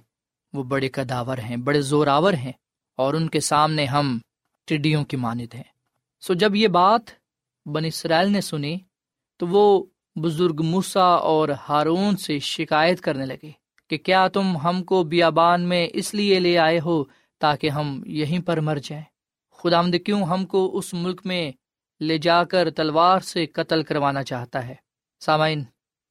وہ 0.53 0.63
بڑے 0.63 0.89
کداور 0.89 1.37
ہیں، 1.37 1.57
بڑے 1.57 1.81
زوراور 1.81 2.33
ہیں، 2.33 2.51
اور 2.99 3.13
ان 3.13 3.27
کے 3.29 3.39
سامنے 3.39 3.85
ہم 3.85 4.17
ٹڈیوں 4.67 5.03
کی 5.03 5.17
مانت 5.17 5.55
ہیں۔ 5.55 5.69
سو 6.23 6.33
جب 6.33 6.55
یہ 6.55 6.67
بات 6.67 7.09
بن 7.65 7.85
اسرائیل 7.85 8.31
نے 8.31 8.41
سنی، 8.41 8.77
تو 9.39 9.47
وہ 9.47 9.63
بزرگ 10.15 10.61
موسا 10.63 11.09
اور 11.29 11.49
ہارون 11.69 12.17
سے 12.17 12.39
شکایت 12.45 13.01
کرنے 13.01 13.25
لگے 13.25 13.51
کہ 13.89 13.97
کیا 13.97 14.27
تم 14.27 14.57
ہم 14.57 14.83
کو 14.83 15.03
بیابان 15.03 15.61
میں 15.61 15.87
اس 15.93 16.13
لیے 16.13 16.39
لے 16.39 16.57
آئے 16.57 16.79
ہو 16.79 17.03
تاکہ 17.39 17.69
ہم 17.69 18.03
یہیں 18.05 18.39
پر 18.39 18.59
مر 18.59 18.77
جائیں۔ 18.83 19.03
خدا 19.51 19.81
مد 19.81 19.95
کیوں 20.05 20.23
ہم 20.23 20.45
کو 20.45 20.77
اس 20.77 20.93
ملک 20.93 21.21
میں 21.25 21.51
لے 21.99 22.17
جا 22.17 22.43
کر 22.43 22.71
تلوار 22.71 23.19
سے 23.19 23.45
قتل 23.45 23.83
کروانا 23.83 24.23
چاہتا 24.23 24.67
ہے؟ 24.67 24.75
سامعین، 25.19 25.63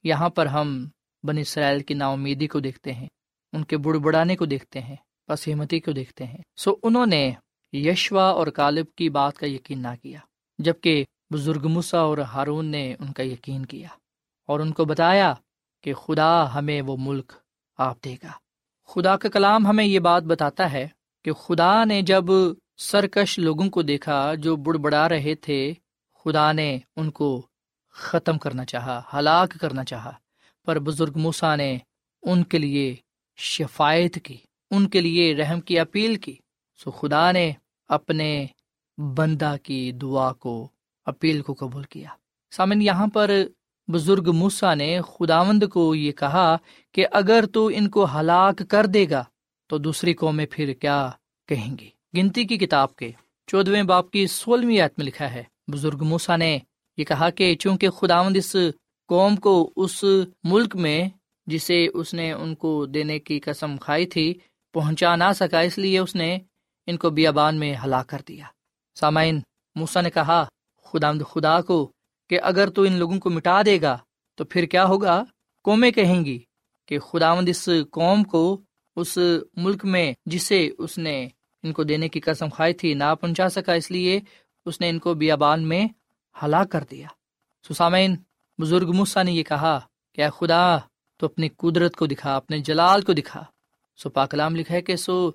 یہاں 0.05 0.29
پر 0.29 0.47
ہم 0.47 0.89
بن 1.23 1.39
اسرائیل 1.39 1.83
کی 1.83 1.95
نا 1.95 2.09
امیدی 2.09 2.47
کو 2.47 2.61
دیکھتے 2.61 2.93
ہیں، 2.93 3.09
ان 3.53 3.65
کے 3.65 3.77
بڑ 3.77 3.97
بڑانے 3.97 4.37
کو 4.37 4.45
دیکھتے 4.45 4.81
ہیں 4.81 4.97
پسمتی 5.27 5.81
کو 5.81 5.93
دیکھتے 5.93 6.25
ہیں۔ 6.25 6.39
سو 6.57 6.75
انہوں 6.83 7.07
نے 7.07 7.33
یشوا 7.73 8.31
اور 8.31 8.47
کالب 8.47 8.87
کی 8.97 9.09
بات 9.11 9.39
کا 9.39 9.47
یقین 9.47 9.83
نہ 9.83 9.95
کیا، 10.03 10.21
جبکہ 10.59 11.05
بزرگ 11.35 11.69
مسا 11.69 11.99
اور 11.99 12.19
ہارون 12.19 12.67
نے 12.67 12.95
ان 12.99 13.13
کا 13.13 13.23
یقین 13.23 13.67
کیا 13.67 13.89
اور 14.47 14.61
ان 14.61 14.73
کو 14.73 14.85
بتایا 14.85 15.35
کہ 15.81 15.95
خدا 15.95 16.55
ہمیں 16.55 16.83
وہ 16.83 16.97
ملک 17.01 17.33
آپ 17.79 18.05
دے 18.05 18.15
گا۔ 18.23 18.31
خدا 18.87 19.17
کا 19.17 19.29
کلام 19.29 19.67
ہمیں 19.67 19.85
یہ 19.85 19.99
بات 19.99 20.23
بتاتا 20.23 20.73
ہے 20.73 20.89
کہ 21.29 21.33
خدا 21.33 21.85
نے 21.85 22.03
جب 22.03 22.25
سرکش 22.77 23.39
لوگوں 23.39 23.71
کو 23.71 23.83
دیکھا 23.83 24.35
جو 24.35 24.57
بڑ 24.57 24.77
بڑا 24.77 25.09
رہے 25.09 25.35
تھے، 25.35 25.75
خدا 26.25 26.53
نے 26.53 26.79
ان 26.97 27.11
کو 27.11 27.47
ختم 27.91 28.39
کرنا 28.39 28.65
چاہا، 28.65 29.03
ہلاک 29.15 29.61
کرنا 29.61 29.85
چاہا۔ 29.85 30.13
پر 30.67 30.79
بزرگ 30.79 31.13
موسا 31.17 31.57
نے 31.57 31.79
ان 32.23 32.45
کے 32.45 32.59
لیے 32.59 32.97
شفایت 33.37 34.25
کی، 34.25 34.37
ان 34.71 34.89
کے 34.89 35.01
لیے 35.01 35.35
رحم 35.35 35.61
کی 35.61 35.79
اپیل 35.79 36.15
کی۔ 36.15 36.37
سو 36.85 36.91
خدا 36.91 37.33
نے 37.33 37.53
اپنے 37.89 38.47
بندہ 38.99 39.55
کی 39.63 39.93
دعا 39.93 40.33
کو، 40.33 40.69
اپیل 41.05 41.43
کو 41.43 41.55
قبول 41.55 41.83
کیا۔ 41.83 42.09
سامن، 42.51 42.83
یہاں 42.83 43.07
پر 43.07 43.31
بزرگ 43.89 44.33
موسا 44.35 44.75
نے 44.75 45.01
خداوند 45.09 45.63
کو 45.73 45.95
یہ 45.95 46.13
کہا 46.13 46.57
کہ 46.93 47.07
اگر 47.13 47.45
تو 47.53 47.71
ان 47.75 47.91
کو 47.91 48.07
ہلاک 48.21 48.63
کر 48.69 48.87
دے 48.87 49.07
گا 49.11 49.25
تو 49.71 49.79
دوسری 49.79 50.15
قومیں 50.15 50.47
پھر 50.51 50.73
کیا 50.73 51.11
کہیں 51.49 51.77
گی؟ 51.79 51.89
گنتی 52.17 52.45
کی 52.45 52.57
کتاب 52.59 52.95
کے 52.97 53.11
چودویں 53.49 53.83
باپ 53.83 54.11
کی 54.11 54.27
سولہویں 54.27 54.89
میں 54.97 55.07
لکھا 55.07 55.31
ہے، 55.33 55.43
بزرگ 55.69 56.03
موسا 56.05 56.37
نے 56.37 56.59
یہ 56.99 57.05
کہا 57.05 57.31
کہ 57.31 57.55
چونکہ 57.57 57.91
خداوند 57.91 58.37
اس 58.37 58.55
قوم 59.09 59.37
کو 59.37 59.73
اس 59.77 60.05
ملک 60.45 60.77
میں 60.77 61.09
جسے 61.47 61.87
اس 61.95 62.15
نے 62.15 62.31
ان 62.33 62.55
کو 62.55 62.71
دینے 62.87 63.19
کی 63.19 63.39
قسم 63.41 63.77
کھائی 63.77 64.07
تھی 64.07 64.35
پہنچا 64.75 65.15
نہ 65.17 65.33
سکا، 65.35 65.61
اس 65.61 65.79
لیے 65.79 65.99
اس 65.99 66.15
نے 66.15 66.39
ان 66.87 66.97
کو 66.97 67.11
بیابان 67.11 67.59
میں 67.59 67.75
ہلاک 67.85 68.07
کر 68.07 68.21
دیا۔ 68.29 68.47
سامعین 68.97 69.41
موسا 69.77 70.01
نے 70.01 70.11
کہا 70.11 70.45
خدا 70.87 71.13
خدا 71.29 71.61
کو 71.61 71.79
کہ 72.31 72.39
اگر 72.43 72.71
تو 72.71 72.83
ان 72.83 72.93
لوگوں 72.93 73.19
کو 73.21 73.31
مٹا 73.31 73.61
دے 73.67 73.81
گا 73.83 73.97
تو 74.39 74.45
پھر 74.45 74.65
کیا 74.65 74.85
ہوگا؟ 74.85 75.23
قومیں 75.65 75.91
کہیں 75.91 76.25
گی 76.25 76.39
کہ 76.89 76.99
خداوند 76.99 77.49
اس 77.49 77.69
قوم 77.93 78.23
کو 78.25 78.43
اس 78.99 79.19
ملک 79.57 79.85
میں 79.85 80.13
جسے 80.27 80.71
اس 80.79 80.99
نے 80.99 81.29
ان 81.63 81.73
کو 81.73 81.83
دینے 81.83 82.09
کی 82.09 82.21
قسم 82.21 82.49
کھائی 82.49 82.75
تھی 82.75 82.95
نہ 82.95 83.15
پہنچا 83.21 83.49
سکا، 83.49 83.73
اس 83.73 83.91
لیے 83.91 84.21
اس 84.67 84.81
نے 84.81 84.89
ان 84.89 84.99
کو 84.99 85.15
بیابان 85.15 85.69
میں 85.69 85.89
ہلاک 86.43 86.71
کر 86.71 86.85
دیا۔ 86.91 87.09
سسامین، 87.69 88.17
بزرگ 88.59 88.93
مسا 88.93 89.23
نے 89.23 89.33
یہ 89.33 89.43
کہا 89.43 89.79
کہ 90.15 90.21
اے 90.23 90.29
خدا، 90.37 90.77
تو 91.17 91.27
اپنی 91.27 91.49
قدرت 91.49 91.97
کو 91.97 92.07
دکھا، 92.07 92.37
اپنے 92.37 92.59
جلال 92.59 93.03
کو 93.03 93.13
دکھا۔ 93.13 93.45
سو 93.97 94.11
پاکلام 94.11 94.57
لکھا 94.57 94.75
ہے 94.75 94.83
کہ 94.83 94.97
سو 94.97 95.31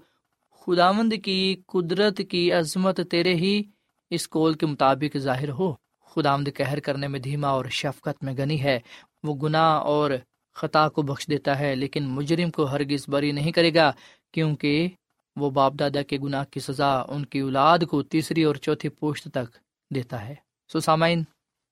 خداوند 0.62 1.14
کی 1.24 1.62
قدرت 1.68 2.22
کی 2.30 2.52
عظمت 2.52 3.00
تیرے 3.12 3.36
ہی 3.36 3.62
اس 4.10 4.28
کول 4.28 4.54
کے 4.54 4.66
مطابق 4.66 5.18
ظاہر 5.18 5.50
ہو۔ 5.50 5.74
خداوند 6.06 6.48
کہر 6.56 6.80
کرنے 6.80 7.08
میں 7.08 7.20
دھیما 7.20 7.48
اور 7.48 7.66
شفقت 7.66 8.24
میں 8.24 8.34
گنی 8.34 8.64
ہے۔ 8.64 8.80
وہ 9.24 9.36
گناہ 9.36 9.80
اور 9.80 10.12
خطا 10.54 10.90
کو 10.90 11.02
بخش 11.02 11.28
دیتا 11.28 11.60
ہے، 11.60 11.76
لیکن 11.76 12.04
مجرم 12.04 12.52
کو 12.52 12.64
ہرگز 12.64 13.06
بری 13.08 13.32
نہیں 13.32 13.52
کرے 13.52 13.74
گا، 13.74 13.92
کیونکہ 14.32 14.88
وہ 15.36 15.50
باپ 15.50 15.74
دادا 15.80 16.02
کے 16.02 16.18
گناہ 16.18 16.44
کی 16.44 16.60
سزا 16.60 17.04
ان 17.08 17.26
کی 17.26 17.40
اولاد 17.40 17.80
کو 17.90 18.04
تیسری 18.04 18.44
اور 18.44 18.56
چوتھی 18.56 18.90
پوشت 18.90 19.28
تک 19.34 19.58
دیتا 19.96 20.28
ہے۔ 20.28 20.36
سو 20.72 20.80
سامعین، 20.80 21.24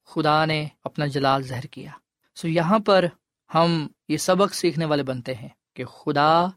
خدا 0.06 0.46
نے 0.46 0.68
اپنا 0.84 1.06
جلال 1.06 1.44
زہر 1.44 1.66
کیا۔ 1.66 1.92
سو 2.36 2.48
یہاں 2.48 2.80
پر 2.80 3.06
ہم 3.56 3.88
یہ 4.10 4.18
سبق 4.18 4.54
سیکھنے 4.54 4.86
والے 4.86 5.04
بنتے 5.04 5.36
ہیں 5.36 5.50
کہ 5.76 5.86
خدا 5.86 6.48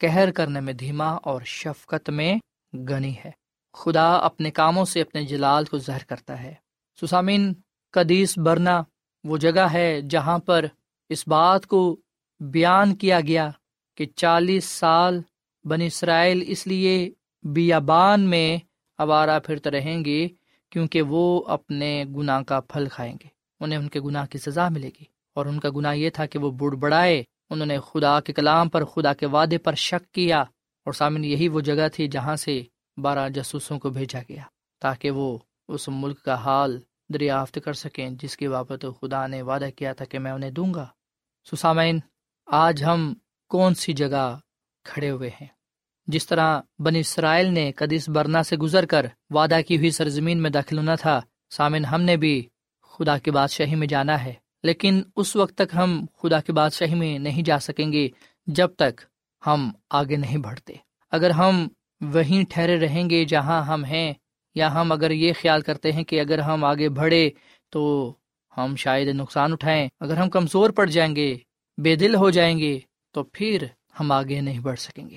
کہر 0.00 0.30
کرنے 0.30 0.60
میں 0.60 0.72
دھیما 0.72 1.08
اور 1.08 1.42
شفقت 1.42 2.10
میں 2.10 2.34
گنی 2.74 3.14
ہے۔ 3.24 3.30
خدا 3.74 4.16
اپنے 4.16 4.50
کاموں 4.50 4.84
سے 4.84 5.00
اپنے 5.00 5.24
جلال 5.24 5.64
کو 5.64 5.78
زہر 5.78 6.04
کرتا 6.08 6.42
ہے۔ 6.42 6.54
سسامین 7.00 7.52
قدیس 7.90 8.38
برنا 8.38 8.82
وہ 9.24 9.36
جگہ 9.36 9.66
ہے 9.72 10.00
جہاں 10.00 10.38
پر 10.38 10.66
اس 11.12 11.28
بات 11.28 11.66
کو 11.66 12.00
بیان 12.40 12.96
کیا 12.96 13.20
گیا 13.20 13.50
کہ 13.96 14.06
چالیس 14.06 14.64
سال 14.64 15.20
بن 15.64 15.80
اسرائیل 15.80 16.44
اس 16.46 16.66
لیے 16.66 17.10
بیابان 17.42 18.20
میں 18.20 18.58
آوارہ 18.98 19.40
پھرتے 19.40 19.70
رہیں 19.70 20.04
گے 20.04 20.28
کیونکہ 20.70 21.02
وہ 21.02 21.44
اپنے 21.46 22.04
گناہ 22.16 22.42
کا 22.42 22.60
پھل 22.60 22.86
کھائیں 22.92 23.14
گے۔ 23.22 23.28
انہیں 23.60 23.78
ان 23.78 23.88
کے 23.88 24.00
گناہ 24.00 24.26
کی 24.26 24.38
سزا 24.38 24.68
ملے 24.68 24.88
گی۔ 24.88 25.04
اور 25.34 25.46
ان 25.46 25.60
کا 25.60 25.68
گناہ 25.76 25.94
یہ 25.94 26.10
تھا 26.10 26.26
کہ 26.26 26.38
وہ 26.38 26.50
بڑھ 26.50 26.76
بڑھائے۔ 26.76 27.22
انہوں 27.50 27.66
نے 27.66 27.78
خدا 27.80 28.20
کے 28.20 28.32
کلام 28.32 28.68
پر، 28.68 28.84
خدا 28.84 29.12
کے 29.12 29.26
وعدے 29.26 29.58
پر 29.58 29.74
شک 29.74 30.14
کیا۔ 30.14 30.40
اور 30.84 30.92
سامن 30.92 31.24
یہی 31.24 31.48
وہ 31.48 31.60
جگہ 31.60 31.88
تھی 31.94 32.08
جہاں 32.08 32.36
سے 32.36 32.62
بارہ 32.96 33.28
جاسوسوں 33.28 33.78
کو 33.78 33.90
بھیجا 33.90 34.20
گیا 34.28 34.42
تاکہ 34.80 35.10
وہ 35.10 35.38
اس 35.68 35.88
ملک 35.88 36.22
کا 36.22 36.34
حال 36.34 36.80
دریافت 37.14 37.58
کر 37.64 37.72
سکیں، 37.72 38.10
جس 38.10 38.36
کی 38.36 38.48
بابت 38.48 38.86
خدا 39.00 39.26
نے 39.26 39.42
وعدہ 39.42 39.68
کیا 39.76 39.92
تھا 39.92 40.04
کہ 40.04 40.18
میں 40.18 40.32
انہیں 40.32 40.50
دوں 40.50 40.74
گا۔ 40.74 40.86
سسامین، 41.50 41.98
آج 42.46 42.84
ہم 42.84 43.14
کون 43.48 43.74
سی 43.74 43.92
جگہ 43.92 44.38
کھڑے 44.84 45.10
ہوئے 45.10 45.30
ہیں؟ 45.40 45.46
جس 46.06 46.26
طرح 46.26 46.60
بن 46.78 46.96
اسرائیل 46.96 47.46
نے 47.46 47.72
قدیس 47.72 48.08
برنا 48.08 48.42
سے 48.42 48.56
گزر 48.56 48.86
کر 48.86 49.06
وعدہ 49.30 49.58
کی 49.68 49.76
ہوئی 49.76 49.90
سرزمین 49.90 50.42
میں 50.42 50.50
داخل 50.50 50.78
ہونا 50.78 50.94
تھا 50.94 51.20
سامن 51.50 51.84
ہم 51.84 52.02
نے 52.02 52.16
بھی 52.16 52.48
خدا 52.82 53.18
کی 53.18 53.30
بادشاہی 53.30 53.74
میں 53.74 53.86
جانا 53.86 54.24
ہے۔ 54.24 54.32
لیکن 54.62 55.02
اس 55.16 55.36
وقت 55.36 55.54
تک 55.54 55.74
ہم 55.74 56.06
خدا 56.22 56.40
کی 56.40 56.52
بادشاہی 56.52 56.94
میں 56.94 57.18
نہیں 57.18 57.42
جا 57.42 57.58
سکیں 57.58 57.92
گے 57.92 58.08
جب 58.46 58.68
تک 58.74 59.00
ہم 59.46 59.70
آگے 59.90 60.16
نہیں 60.16 60.38
بڑھتے۔ 60.38 60.72
اگر 61.10 61.30
ہم 61.30 61.68
وہیں 62.00 62.44
ٹھہرے 62.50 62.80
رہیں 62.80 63.10
گے 63.10 63.24
جہاں 63.24 63.62
ہم 63.62 63.84
ہیں، 63.84 64.14
یا 64.54 64.74
ہم 64.74 64.92
اگر 64.92 65.10
یہ 65.10 65.32
خیال 65.40 65.60
کرتے 65.60 65.92
ہیں 65.92 66.04
کہ 66.04 66.20
اگر 66.20 66.38
ہم 66.38 66.64
آگے 66.64 66.88
بڑھے 66.88 67.30
تو 67.70 68.12
ہم 68.56 68.76
شاید 68.76 69.08
نقصان 69.08 69.52
اٹھائیں، 69.52 69.88
اگر 70.00 70.16
ہم 70.16 70.30
کمزور 70.30 70.70
پڑ 70.70 70.86
جائیں 70.86 71.16
گے، 71.16 71.36
بے 71.78 71.96
دل 71.96 72.14
ہو 72.14 72.30
جائیں 72.30 72.58
گے، 72.58 72.80
تو 73.10 73.22
پھر 73.22 73.66
ہم 74.00 74.12
آگے 74.12 74.40
نہیں 74.40 74.58
بڑھ 74.58 74.78
سکیں 74.78 75.10
گے۔ 75.10 75.16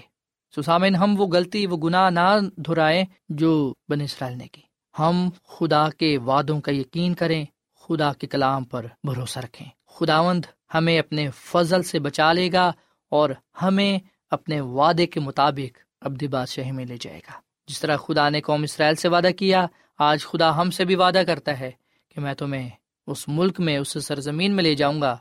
سسامن 0.56 0.95
ہم 0.95 1.21
وہ 1.21 1.28
غلطی، 1.28 1.67
وہ 1.67 1.78
گناہ 1.78 2.10
نہ 2.10 2.39
دہرائیں 2.58 3.06
جو 3.30 3.74
بن 3.89 4.02
اسرائیل 4.02 4.38
نے 4.38 4.48
کی۔ 4.48 4.62
ہم 5.00 5.30
خدا 5.48 5.89
کے 5.89 6.17
وعدوں 6.17 6.62
کا 6.62 6.71
یقین 6.71 7.13
کریں، 7.13 7.45
خدا 7.80 8.13
کے 8.13 8.28
کلام 8.28 8.63
پر 8.63 8.86
بھروسہ 9.04 9.39
رکھیں۔ 9.39 9.67
خداوند 9.88 10.45
ہمیں 10.74 11.00
اپنے 11.00 11.30
فضل 11.36 11.84
سے 11.84 12.00
بچا 12.00 12.34
لے 12.34 12.52
گا 12.54 12.71
اور 13.10 13.30
ہمیں 13.62 14.00
اپنے 14.30 14.62
وعدے 14.62 15.08
کے 15.08 15.19
مطابق 15.19 15.78
ابدی 16.02 16.28
بادشاہی 16.28 16.71
میں 16.71 16.86
لے 16.86 16.98
جائے 17.02 17.17
گا۔ 17.17 17.32
جس 17.67 17.80
طرح 17.80 17.98
خدا 17.98 18.30
نے 18.30 18.41
قوم 18.41 18.63
اسرائیل 18.63 18.95
سے 18.95 19.08
وعدہ 19.08 19.30
کیا، 19.38 19.67
آج 20.00 20.26
خدا 20.26 20.62
ہم 20.62 20.71
سے 20.71 20.86
بھی 20.86 20.95
وعدہ 20.95 21.21
کرتا 21.28 21.60
ہے 21.60 21.71
کہ 22.10 22.21
میں 22.21 22.34
تمہیں 22.34 22.69
اس 23.07 23.27
ملک 23.27 23.59
میں 23.59 23.77
اس 23.77 23.97
سرزمین 24.03 24.55
میں 24.55 24.63
لے 24.63 24.75
جاؤں 24.75 25.01
گا 25.01 25.17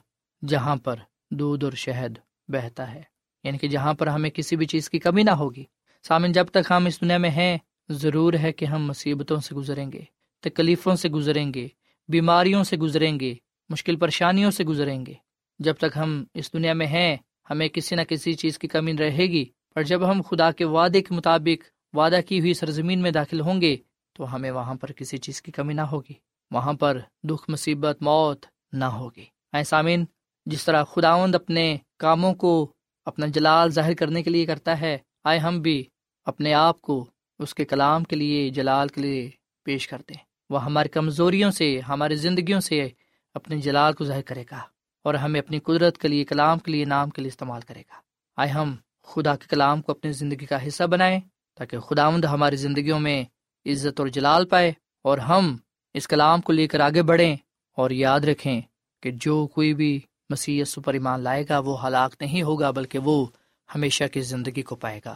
جہاں 0.49 0.77
پر 0.77 0.97
دودھ 1.31 1.65
اور 1.65 1.73
شہد 1.73 2.19
بہتا 2.49 2.95
ہے۔ 2.95 3.03
یعنی 3.45 3.59
کہ 3.59 3.69
جہاں 3.69 3.95
پر 3.95 4.07
ہمیں 4.07 4.31
کسی 4.31 4.57
بھی 4.57 4.67
چیز 4.67 4.91
کی 4.91 4.99
کمی 4.99 5.23
نہ 5.23 5.31
ہوگی۔ 5.31 5.65
سامن، 6.09 6.33
جب 6.33 6.47
تک 6.47 6.71
ہم 6.71 6.87
اس 6.87 7.01
دنیا 7.01 7.19
میں 7.19 7.31
ہیں، 7.31 7.59
ضرور 7.89 8.33
ہے 8.35 8.53
کہ 8.53 8.65
ہم 8.65 8.87
مصیبتوں 8.87 9.37
سے 9.37 9.55
گزریں 9.55 9.93
گے، 9.93 10.01
تکلیفوں 10.41 10.97
سے 10.97 11.09
گزریں 11.09 11.55
گے، 11.55 11.69
بیماریوں 12.09 12.65
سے 12.65 12.77
گزریں 12.77 13.21
گے، 13.21 13.35
مشکل 13.69 13.97
پریشانیوں 13.97 14.51
سے 14.51 14.65
گزریں 14.65 15.07
گے۔ 15.07 15.15
جب 15.59 15.75
تک 15.75 15.97
ہم 15.97 16.25
اس 16.35 16.53
دنیا 16.53 16.73
میں 16.73 16.87
ہیں، 16.87 17.17
ہمیں 17.51 17.69
کسی 17.69 17.95
نہ 17.95 18.03
کسی 18.03 18.33
چیز 18.33 18.59
کی 18.59 18.69
کمی 18.69 18.93
رہے 18.93 19.27
گی۔ 19.27 19.45
پر 19.75 19.83
جب 19.83 20.11
ہم 20.11 20.23
خدا 20.23 20.51
کے 20.51 20.65
وعدے 20.65 21.03
کے 21.03 21.15
مطابق 21.15 21.65
وعدہ 21.97 22.21
کی 22.29 22.41
ہوئی 22.41 22.55
سرزمین 22.55 23.03
میں 23.03 23.11
داخل 23.11 23.41
ہوں 23.41 23.61
گے، 23.61 23.77
تو 24.13 24.35
ہمیں 24.35 24.51
وہاں 24.51 24.75
پر 24.75 24.93
کسی 24.93 25.19
چیز 25.19 25.43
کی 25.43 25.53
کمی 25.53 25.75
نہ 25.75 25.81
ہوگی۔ 25.81 26.34
وہاں 26.51 26.73
پر 26.73 26.99
دکھ 27.23 27.51
مصیبت 27.51 28.03
موت 28.03 28.47
نہ 28.73 28.85
ہوگی۔ 28.85 29.25
اے 29.53 29.65
سامن 29.65 30.05
جس 30.47 30.65
طرح 30.65 30.85
خداوند 30.85 31.35
اپنے 31.35 31.77
کاموں 31.99 32.35
کو 32.35 32.73
اپنا 33.05 33.27
جلال 33.27 33.71
ظاہر 33.71 33.95
کرنے 33.95 34.23
کے 34.23 34.31
لیے 34.31 34.47
کرتا 34.47 34.81
ہے، 34.81 34.99
آئے 35.25 35.39
ہم 35.39 35.61
بھی 35.61 35.85
اپنے 36.25 36.55
آپ 36.55 36.81
کو 36.81 37.07
اس 37.39 37.55
کے 37.55 37.65
کلام 37.65 38.05
کے 38.05 38.17
لیے، 38.17 38.51
جلال 38.51 38.89
کے 38.89 39.01
لیے 39.01 39.31
پیش 39.65 39.89
کرتے 39.89 40.15
ہیں۔ 40.15 40.25
وہ 40.51 40.65
ہماری 40.65 40.89
کمزوریوں 40.89 41.51
سے، 41.51 41.81
ہماری 41.81 42.17
زندگیوں 42.17 42.61
سے 42.61 42.89
اپنے 43.35 43.57
جلال 43.57 43.93
کو 43.93 44.05
ظاہر 44.05 44.23
کرے 44.23 44.45
گا 44.51 44.63
اور 45.05 45.15
ہمیں 45.15 45.41
اپنی 45.41 45.59
قدرت 45.59 45.99
کے 45.99 46.09
لیے، 46.09 46.25
کلام 46.25 46.59
کے 46.59 46.71
لیے، 46.71 46.85
نام 46.85 47.11
کے 47.11 47.23
لیے 47.23 47.29
استعمال 47.29 47.61
کرے 47.61 47.81
گا۔ 47.81 47.95
آئے 48.37 48.49
ہم 48.49 48.77
خدا 49.03 49.37
کے 49.37 49.45
کلام 49.49 49.83
کو 49.83 49.93
اپنی 49.93 50.13
زندگی 50.13 50.47
کا 50.47 50.67
حصہ 50.67 50.85
بنائیں 50.85 51.21
تاکہ 51.55 51.79
خدا 51.79 52.11
مند 52.11 52.25
ہماری 52.25 52.57
زندگیوں 52.57 53.01
میں 53.01 53.25
عزت 53.67 54.01
اور 54.01 54.09
جلال 54.09 54.47
پائے 54.47 54.73
اور 55.03 55.19
ہم 55.19 55.57
اس 55.95 56.09
کلام 56.09 56.41
کو 56.41 56.53
لے 56.53 56.67
کر 56.67 56.81
آگے 56.81 57.03
بڑھیں 57.03 57.37
اور 57.77 57.91
یاد 57.91 58.21
رکھیں 58.21 58.61
کہ 59.03 59.11
جو 59.11 59.47
کوئی 59.47 59.75
بھی 59.75 60.01
مسیح 60.31 60.65
پر 60.85 60.93
ایمان 60.93 61.21
لائے 61.21 61.45
گا، 61.49 61.59
وہ 61.59 61.87
ہلاک 61.87 62.15
نہیں 62.21 62.43
ہوگا، 62.43 62.71
بلکہ 62.71 62.99
وہ 62.99 63.27
ہمیشہ 63.75 64.05
کی 64.13 64.21
زندگی 64.21 64.63
کو 64.63 64.77
پائے 64.77 65.01
گا۔ 65.05 65.15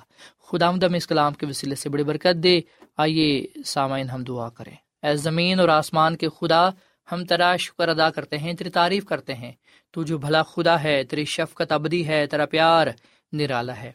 خدا 0.49 0.71
مدم 0.71 0.95
اس 0.95 1.07
کلام 1.07 1.33
کے 1.33 1.47
وسیلے 1.47 1.75
سے 1.75 1.89
بڑی 1.89 2.05
برکت 2.05 2.43
دے۔ 2.43 2.61
آئیے 2.97 3.47
سامعین، 3.65 4.11
ہم 4.11 4.25
دعا 4.25 4.49
کریں۔ 4.49 5.07
اے 5.07 5.17
زمین 5.17 5.61
اور 5.61 5.69
آسمان 5.69 6.17
کے 6.17 6.29
خدا، 6.29 6.69
ہم 7.13 7.25
تیرا 7.25 7.57
شکر 7.57 7.89
ادا 7.89 8.11
کرتے 8.11 8.39
ہیں، 8.39 8.53
تیری 8.53 8.71
تعریف 8.71 9.05
کرتے 9.05 9.35
ہیں۔ 9.35 9.53
تو 9.91 10.03
جو 10.03 10.19
بھلا 10.19 10.43
خدا 10.43 10.83
ہے، 10.83 11.05
تیری 11.05 11.25
شفقت 11.25 11.73
ابدی 11.73 12.07
ہے، 12.07 12.27
تیرا 12.27 12.47
پیار 12.47 12.87
نرالا 13.33 13.77
ہے۔ 13.77 13.93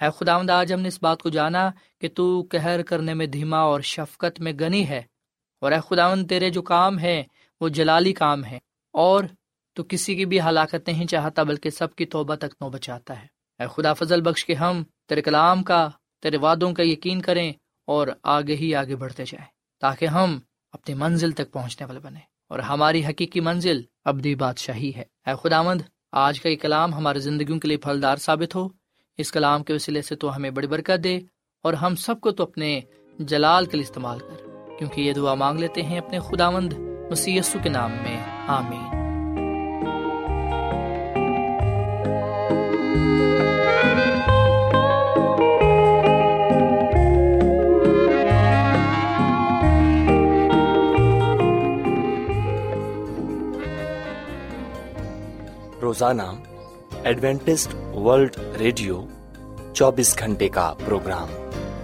اے 0.00 0.08
خدا 0.18 0.58
آج 0.60 0.72
ہم 0.72 0.80
نے 0.80 0.88
اس 0.88 0.98
بات 1.02 1.22
کو 1.22 1.28
جانا 1.28 1.70
کہ 2.00 2.08
تو 2.14 2.42
کہر 2.42 2.82
کرنے 2.82 3.14
میں، 3.14 3.26
دھیما 3.26 3.58
اور 3.58 3.80
شفقت 3.80 4.40
میں 4.40 4.52
گنی 4.52 4.88
ہے۔ 4.88 5.02
اور 5.60 5.72
اے 5.72 5.78
خداون 5.88 6.26
تیرے 6.26 6.50
جو 6.50 6.62
کام 6.62 6.98
ہے 6.98 7.22
وہ 7.60 7.68
جلالی 7.68 8.12
کام 8.12 8.44
ہے 8.44 8.58
اور 8.92 9.24
تو 9.74 9.84
کسی 9.88 10.14
کی 10.16 10.24
بھی 10.24 10.40
ہلاکت 10.40 10.88
نہیں 10.88 11.06
چاہتا، 11.06 11.42
بلکہ 11.42 11.70
سب 11.70 11.94
کی 11.94 12.06
توبہ 12.06 12.34
تک 12.34 12.54
نو 12.60 12.68
بچاتا 12.70 13.22
ہے۔ 13.22 13.26
اے 13.58 13.66
خدا، 13.70 13.92
فضل 13.92 14.20
بخش 14.20 14.44
کے 14.44 14.54
ہم 14.54 14.82
تیرے 15.08 15.22
کلام 15.22 15.62
کا، 15.62 15.88
تیرے 16.22 16.36
وعدوں 16.36 16.72
کا 16.72 16.82
یقین 16.82 17.20
کریں 17.20 17.52
اور 17.86 18.08
آگے 18.22 18.56
ہی 18.56 18.74
آگے 18.74 18.96
بڑھتے 18.96 19.24
جائیں، 19.24 19.46
تاکہ 19.80 20.06
ہم 20.06 20.38
اپنی 20.72 20.94
منزل 20.94 21.30
تک 21.30 21.52
پہنچنے 21.52 21.86
والے 21.86 22.00
بنے 22.00 22.20
اور 22.48 22.58
ہماری 22.58 23.04
حقیقی 23.04 23.40
منزل 23.40 23.80
ابدی 24.04 24.34
بادشاہی 24.34 24.92
ہے۔ 24.96 25.04
اے 25.26 25.32
خدا 25.42 25.62
مند 25.62 25.80
آج 26.12 26.40
کا 26.40 26.48
یہ 26.48 26.56
کلام 26.56 26.94
ہماری 26.94 27.18
زندگیوں 27.18 27.58
کے 27.60 27.68
لیے 27.68 27.76
پھلدار 27.76 28.16
ثابت 28.16 28.54
ہو۔ 28.54 28.68
اس 29.18 29.32
کلام 29.32 29.64
کے 29.64 29.72
وسیلے 29.72 30.02
سے 30.02 30.16
تو 30.16 30.36
ہمیں 30.36 30.50
بڑی 30.50 30.66
برکت 30.66 31.04
دے 31.04 31.20
اور 31.62 31.72
ہم 31.72 31.94
سب 31.94 32.20
کو 32.20 32.30
تو 32.30 32.42
اپنے 32.42 32.80
جلال 33.18 33.64
کے 33.66 33.76
لیے 33.76 33.84
استعمال 33.84 34.18
کر۔ 34.18 34.47
کیونکہ 34.78 35.00
یہ 35.00 35.12
دعا 35.12 35.34
مانگ 35.34 35.58
لیتے 35.58 35.82
ہیں 35.82 35.98
اپنے 35.98 36.18
خدا 36.18 36.50
مند 36.50 36.72
مسی 37.10 37.40
کے 37.62 37.68
نام 37.68 37.90
میں۔ 37.90 38.20
آمین۔ 38.46 38.98
روزانہ 55.82 56.22
ایڈوینٹسٹ 57.04 57.74
ورلڈ 57.94 58.36
ریڈیو 58.58 59.02
چوبیس 59.74 60.18
گھنٹے 60.18 60.48
کا 60.48 60.74
پروگرام 60.84 61.28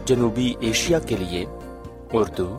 جنوبی 0.05 0.55
ایشیا 0.61 0.99
کے 0.99 1.17
لیے 1.17 1.45
اردو 2.13 2.59